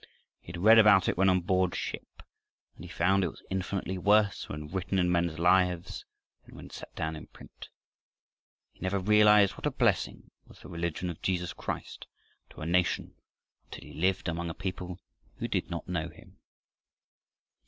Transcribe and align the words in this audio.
He 0.39 0.47
had 0.47 0.57
read 0.63 0.79
about 0.79 1.07
it 1.07 1.15
when 1.15 1.29
on 1.29 1.41
board 1.41 1.75
ship, 1.75 2.07
but 2.73 2.81
he 2.83 2.87
found 2.87 3.23
it 3.23 3.27
was 3.27 3.43
infinitely 3.51 3.99
worse 3.99 4.49
when 4.49 4.67
written 4.67 4.97
in 4.97 5.11
men's 5.11 5.37
lives 5.37 6.05
than 6.43 6.55
when 6.55 6.71
set 6.71 6.95
down 6.95 7.15
in 7.15 7.27
print. 7.27 7.69
He 8.71 8.79
never 8.79 8.97
realized 8.97 9.53
what 9.53 9.67
a 9.67 9.69
blessing 9.69 10.31
was 10.47 10.59
the 10.61 10.69
religion 10.69 11.11
of 11.11 11.21
Jesus 11.21 11.53
Christ 11.53 12.07
to 12.49 12.61
a 12.61 12.65
nation 12.65 13.13
until 13.65 13.83
he 13.89 13.93
lived 13.93 14.27
among 14.27 14.49
a 14.49 14.55
people 14.55 14.99
who 15.37 15.47
did 15.47 15.69
not 15.69 15.87
know 15.87 16.09
Him. 16.09 16.39